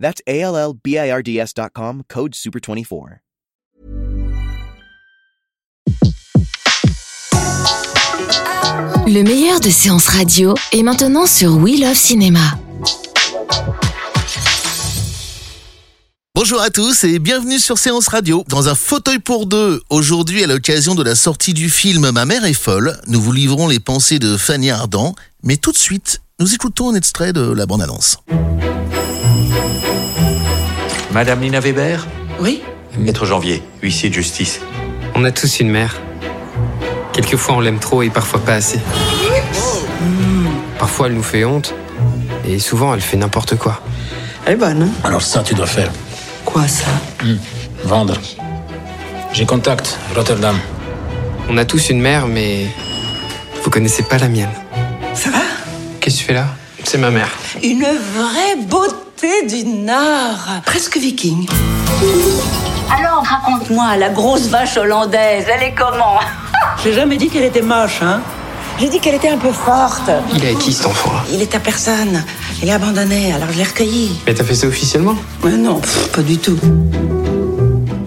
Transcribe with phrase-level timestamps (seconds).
[0.00, 3.18] That's A L L B I R D S.com, code SUPER24.
[9.06, 12.58] Le meilleur de séances radio est maintenant sur We Love Cinéma.
[16.34, 19.82] Bonjour à tous et bienvenue sur Séance Radio dans un fauteuil pour deux.
[19.90, 23.68] Aujourd'hui, à l'occasion de la sortie du film Ma mère est folle, nous vous livrons
[23.68, 27.66] les pensées de Fanny Ardant, mais tout de suite, nous écoutons un extrait de la
[27.66, 28.16] bande-annonce.
[31.12, 32.06] Madame Lina Weber
[32.40, 32.62] Oui
[32.98, 34.60] Maître Janvier, huissier de justice.
[35.14, 35.96] On a tous une mère.
[37.12, 38.80] Quelquefois on l'aime trop et parfois pas assez.
[40.78, 41.74] Parfois elle nous fait honte
[42.46, 43.80] et souvent elle fait n'importe quoi.
[44.46, 45.90] Elle est bonne, hein Alors ça, tu dois faire.
[46.44, 46.86] Quoi, ça
[47.84, 48.18] Vendre.
[49.32, 50.58] J'ai contact, Rotterdam.
[51.48, 52.66] On a tous une mère mais
[53.62, 54.50] vous connaissez pas la mienne.
[55.14, 55.38] Ça va?
[56.00, 56.46] Qu'est-ce que tu fais là?
[56.84, 57.28] C'est ma mère.
[57.62, 60.62] Une vraie beauté du Nord.
[60.64, 61.46] Presque viking.
[62.90, 66.18] Alors, raconte-moi, la grosse vache hollandaise, elle est comment?
[66.84, 68.20] J'ai jamais dit qu'elle était moche, hein
[68.78, 70.10] J'ai dit qu'elle était un peu forte.
[70.34, 72.24] Il est avec qui cet enfant-là Il est à personne.
[72.62, 74.12] Il est abandonné, alors je l'ai recueilli.
[74.26, 75.14] Mais t'as fait ça officiellement?
[75.44, 76.58] Mais non, pff, pas du tout.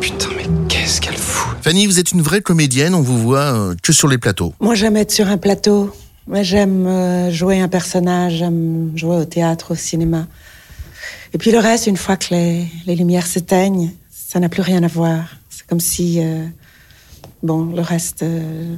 [0.00, 1.56] Putain mais qu'est-ce qu'elle fout?
[1.62, 4.54] Fanny, vous êtes une vraie comédienne, on vous voit euh, que sur les plateaux.
[4.60, 5.94] Moi, j'aime être sur un plateau.
[6.30, 10.28] Moi, j'aime euh, jouer un personnage, j'aime jouer au théâtre, au cinéma.
[11.34, 14.80] Et puis le reste, une fois que les, les lumières s'éteignent, ça n'a plus rien
[14.84, 15.24] à voir.
[15.50, 16.46] C'est comme si, euh,
[17.42, 18.76] bon, le reste, euh,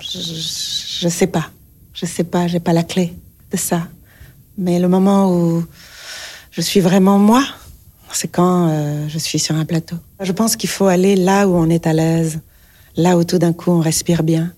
[0.00, 1.50] je, je sais pas,
[1.94, 3.14] je sais pas, j'ai pas la clé
[3.52, 3.86] de ça.
[4.58, 5.64] Mais le moment où
[6.50, 7.44] je suis vraiment moi,
[8.10, 9.96] c'est quand je suis sur un plateau.
[10.20, 12.40] Je pense qu'il faut aller là où on est à l'aise,
[12.96, 14.52] là où tout d'un coup on respire bien.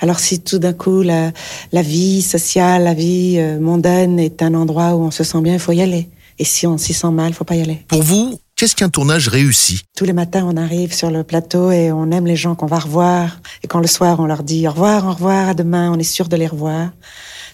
[0.00, 1.32] Alors si tout d'un coup la,
[1.72, 5.54] la vie sociale, la vie euh, mondaine est un endroit où on se sent bien,
[5.54, 6.08] il faut y aller.
[6.38, 7.82] Et si on s'y sent mal, il faut pas y aller.
[7.88, 11.90] Pour vous, qu'est-ce qu'un tournage réussi Tous les matins, on arrive sur le plateau et
[11.90, 13.40] on aime les gens qu'on va revoir.
[13.64, 16.04] Et quand le soir, on leur dit au revoir, au revoir, à demain, on est
[16.04, 16.90] sûr de les revoir.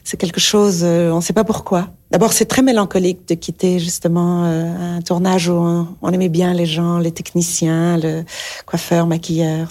[0.04, 1.88] C'est quelque chose, euh, on ne sait pas pourquoi.
[2.10, 6.52] D'abord, c'est très mélancolique de quitter justement euh, un tournage où on, on aimait bien
[6.52, 8.22] les gens, les techniciens, le
[8.66, 9.68] coiffeur, maquilleur.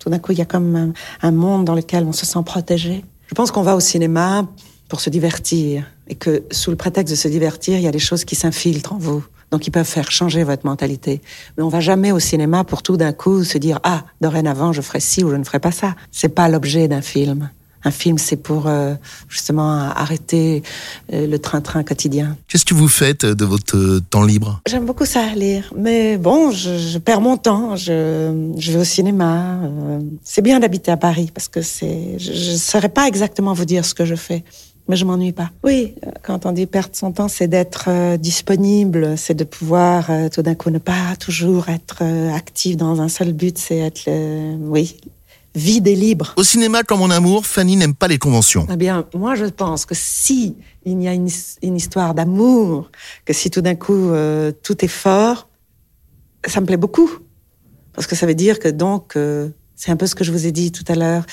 [0.00, 0.92] Tout d'un coup, il y a comme un,
[1.22, 3.04] un monde dans lequel on se sent protégé.
[3.28, 4.44] Je pense qu'on va au cinéma
[4.88, 8.00] pour se divertir et que sous le prétexte de se divertir, il y a des
[8.00, 9.24] choses qui s'infiltrent en vous.
[9.52, 11.22] Donc, ils peuvent faire changer votre mentalité.
[11.56, 14.80] Mais on va jamais au cinéma pour tout d'un coup se dire ah dorénavant je
[14.80, 15.94] ferai ci ou je ne ferai pas ça.
[16.10, 17.50] C'est pas l'objet d'un film.
[17.84, 18.94] Un film, c'est pour euh,
[19.28, 20.62] justement arrêter
[21.12, 22.36] euh, le train-train quotidien.
[22.48, 24.60] Qu'est-ce que vous faites de votre euh, temps libre?
[24.66, 25.72] J'aime beaucoup ça, lire.
[25.76, 27.76] Mais bon, je, je perds mon temps.
[27.76, 29.60] Je, je vais au cinéma.
[29.62, 32.18] euh, c'est bien d'habiter à Paris parce que c'est.
[32.18, 34.44] Je ne saurais pas exactement vous dire ce que je fais.
[34.86, 35.50] Mais je m'ennuie pas.
[35.62, 40.10] Oui, euh, quand on dit perdre son temps, c'est d'être euh, disponible, c'est de pouvoir
[40.10, 43.78] euh, tout d'un coup ne pas toujours être euh, actif dans un seul but, c'est
[43.78, 44.98] être, le- oui,
[45.54, 46.34] vide et libre.
[46.36, 48.66] Au cinéma comme en amour, Fanny n'aime pas les conventions.
[48.72, 52.90] Eh bien, moi, je pense que si il y a une, his- une histoire d'amour,
[53.24, 55.48] que si tout d'un coup euh, tout est fort,
[56.46, 57.10] ça me plaît beaucoup,
[57.92, 60.46] parce que ça veut dire que donc euh, c'est un peu ce que je vous
[60.46, 61.24] ai dit tout à l'heure.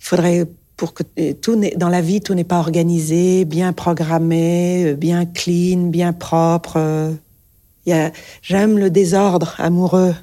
[0.00, 1.02] Il faudrait pour que
[1.34, 6.12] tout n'est- dans la vie tout n'est pas organisé, bien programmé, euh, bien clean, bien
[6.12, 6.74] propre.
[6.78, 7.12] euh.
[7.86, 8.10] Il y a-
[8.42, 10.14] J'aime le désordre amoureux.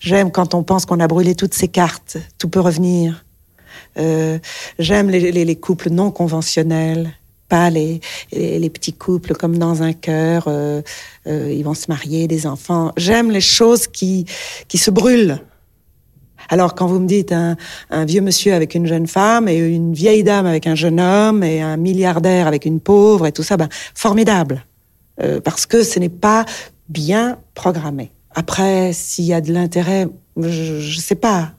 [0.00, 3.24] J'aime quand on pense qu'on a brûlé toutes ses cartes, tout peut revenir.
[3.98, 4.38] Euh,
[4.78, 7.12] J'aime les, les, les couples non conventionnels,
[7.48, 8.00] pas les,
[8.32, 10.82] les, petits couples comme dans un cœur, euh,
[11.26, 12.92] euh, ils vont se marier, des enfants.
[12.96, 14.26] J'aime les choses qui,
[14.68, 15.40] qui se brûlent.
[16.50, 17.56] Alors quand vous me dites un,
[17.90, 21.42] un vieux monsieur avec une jeune femme et une vieille dame avec un jeune homme
[21.42, 24.64] et un milliardaire avec une pauvre et tout ça, ben formidable,
[25.20, 26.44] Euh, parce que ce n'est pas
[26.88, 28.12] bien programmé.
[28.34, 31.52] Après, s'il y a de l'intérêt, je, je sais pas.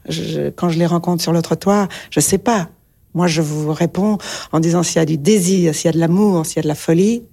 [0.56, 2.70] Quand je les rencontre sur le trottoir, je sais pas.
[3.14, 4.18] Moi, je vous réponds
[4.52, 6.64] en disant s'il y a du désir, s'il y a de l'amour, s'il y a
[6.64, 7.24] de la folie,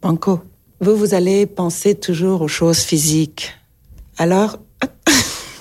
[0.00, 0.40] banco.
[0.80, 3.52] Vous, vous allez penser toujours aux choses physiques.
[4.16, 4.58] Alors,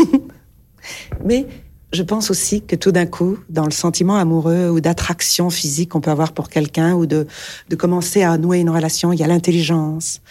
[1.25, 1.47] mais
[1.93, 6.01] je pense aussi que tout d'un coup, dans le sentiment amoureux ou d'attraction physique qu'on
[6.01, 7.27] peut avoir pour quelqu'un ou de,
[7.69, 10.21] de commencer à nouer une relation, il y a l'intelligence,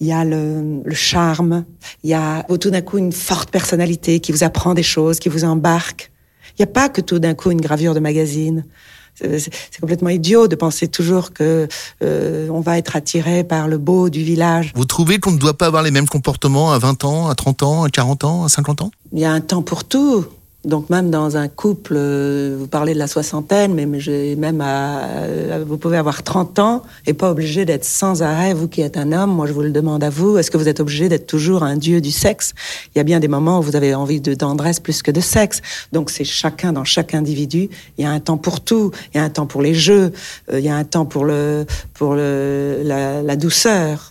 [0.00, 1.64] il y a le, le charme,
[2.04, 5.28] il y a tout d'un coup une forte personnalité qui vous apprend des choses, qui
[5.28, 6.12] vous embarque.
[6.58, 8.64] Il n'y a pas que tout d'un coup une gravure de magazine.
[9.14, 11.68] C'est complètement idiot de penser toujours que
[12.02, 14.72] euh, on va être attiré par le beau du village.
[14.74, 17.62] Vous trouvez qu'on ne doit pas avoir les mêmes comportements à 20 ans, à 30
[17.62, 18.90] ans, à 40 ans, à 50 ans?
[19.12, 20.26] Il y a un temps pour tout.
[20.64, 23.86] Donc même dans un couple, euh, vous parlez de la soixantaine, mais
[24.36, 28.80] même à, vous pouvez avoir 30 ans et pas obligé d'être sans arrêt, vous qui
[28.80, 31.08] êtes un homme, moi je vous le demande à vous, est-ce que vous êtes obligé
[31.08, 32.54] d'être toujours un dieu du sexe?
[32.94, 35.20] Il y a bien des moments où vous avez envie de tendresse plus que de
[35.20, 35.62] sexe.
[35.90, 37.68] Donc c'est chacun dans chaque individu,
[37.98, 40.12] il y a un temps pour tout, il y a un temps pour les jeux,
[40.52, 44.10] euh, il y a un temps pour le pour le la, la douceur.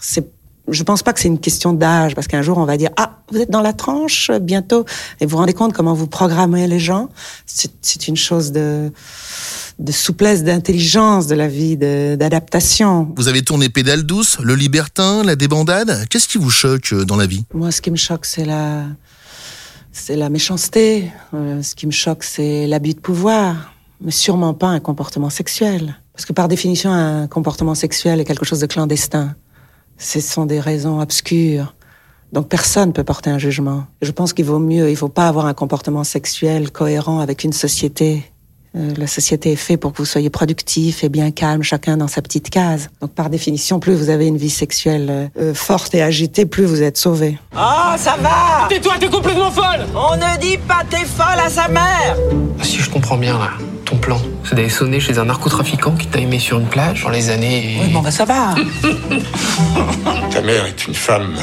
[0.72, 3.20] Je pense pas que c'est une question d'âge, parce qu'un jour on va dire ah
[3.32, 4.86] vous êtes dans la tranche bientôt,
[5.20, 7.10] et vous vous rendez compte comment vous programmez les gens.
[7.46, 8.92] C'est une chose de
[9.80, 13.12] de souplesse, d'intelligence de la vie, d'adaptation.
[13.16, 16.06] Vous avez tourné Pédale douce, Le Libertin, La débandade.
[16.10, 17.46] Qu'est-ce qui vous choque euh, dans la vie?
[17.54, 18.84] Moi, ce qui me choque, c'est la
[19.92, 21.12] c'est la méchanceté.
[21.34, 26.00] Euh, ce qui me choque, c'est l'abus de pouvoir, mais sûrement pas un comportement sexuel,
[26.14, 29.36] parce que par définition, un comportement sexuel est quelque chose de clandestin.
[30.02, 31.76] Ce sont des raisons obscures.
[32.34, 33.86] Donc personne ne peut porter un jugement.
[34.02, 37.44] Je pense qu'il vaut mieux, il ne faut pas avoir un comportement sexuel cohérent avec
[37.44, 38.31] une société.
[38.74, 42.08] Euh, la société est faite pour que vous soyez productif et bien calme, chacun dans
[42.08, 42.90] sa petite case.
[43.02, 46.64] Donc par définition, plus vous avez une vie sexuelle euh, euh, forte et agitée, plus
[46.64, 47.38] vous êtes sauvé.
[47.54, 51.68] Oh, ça va Tais-toi, t'es complètement folle On ne dit pas t'es folle à sa
[51.68, 52.16] mère
[52.62, 53.50] Si je comprends bien là,
[53.84, 57.10] ton plan, c'est d'aller sonner chez un narcotrafiquant qui t'a aimé sur une plage dans
[57.10, 57.78] les années...
[57.82, 58.56] Oui, bon bah ça va
[60.32, 61.36] Ta mère est une femme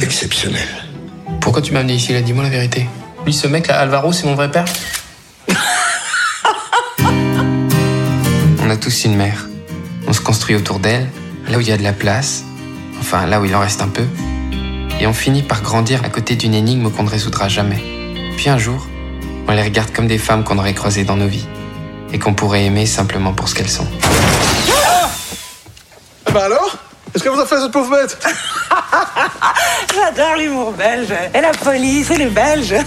[0.00, 0.86] exceptionnelle.
[1.42, 2.86] Pourquoi tu m'as amené ici là Dis-moi la vérité?
[3.26, 4.64] Lui, ce mec là, Alvaro, c'est mon vrai père
[8.76, 9.46] a tous une mère.
[10.06, 11.08] On se construit autour d'elle,
[11.48, 12.44] là où il y a de la place,
[13.00, 14.04] enfin là où il en reste un peu.
[15.00, 17.82] Et on finit par grandir à côté d'une énigme qu'on ne résoudra jamais.
[18.36, 18.86] Puis un jour,
[19.48, 21.46] on les regarde comme des femmes qu'on aurait croisées dans nos vies
[22.12, 23.88] et qu'on pourrait aimer simplement pour ce qu'elles sont.
[26.26, 26.76] Ah bah alors?
[27.14, 28.18] Est-ce que vous a fait cette pauvre bête?
[29.94, 31.14] J'adore l'humour belge.
[31.34, 32.74] Et la police, et les Belges.